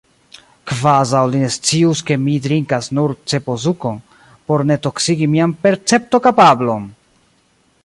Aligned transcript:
Kvazaŭ 0.69 1.19
li 1.33 1.41
ne 1.41 1.49
scius 1.55 2.01
ke 2.07 2.17
mi 2.21 2.37
drinkas 2.45 2.89
nur 2.99 3.13
ceposukon, 3.33 4.01
por 4.49 4.65
ne 4.71 4.79
toksigi 4.87 5.31
mian 5.37 5.55
perceptokapablon! 5.67 6.89